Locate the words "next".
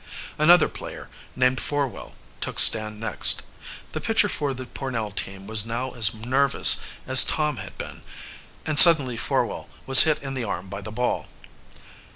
2.99-3.43